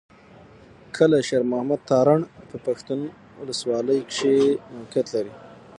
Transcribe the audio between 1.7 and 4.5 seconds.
تارڼ په پښتون اولسوالۍ کښې